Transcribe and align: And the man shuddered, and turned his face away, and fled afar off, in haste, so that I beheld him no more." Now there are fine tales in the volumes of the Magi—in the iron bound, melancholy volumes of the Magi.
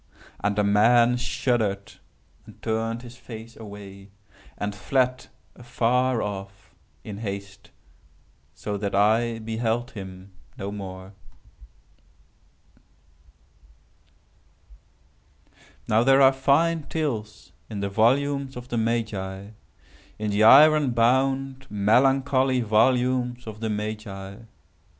And 0.43 0.55
the 0.55 0.63
man 0.63 1.15
shuddered, 1.15 1.93
and 2.47 2.59
turned 2.63 3.03
his 3.03 3.17
face 3.17 3.55
away, 3.55 4.09
and 4.57 4.73
fled 4.73 5.27
afar 5.55 6.23
off, 6.23 6.73
in 7.03 7.19
haste, 7.19 7.69
so 8.55 8.77
that 8.77 8.95
I 8.95 9.37
beheld 9.37 9.91
him 9.91 10.33
no 10.57 10.71
more." 10.71 11.13
Now 15.87 16.03
there 16.03 16.23
are 16.23 16.33
fine 16.33 16.81
tales 16.87 17.51
in 17.69 17.81
the 17.81 17.89
volumes 17.89 18.55
of 18.55 18.69
the 18.69 18.79
Magi—in 18.79 19.53
the 20.31 20.43
iron 20.43 20.91
bound, 20.93 21.67
melancholy 21.69 22.61
volumes 22.61 23.45
of 23.45 23.59
the 23.59 23.69
Magi. 23.69 24.37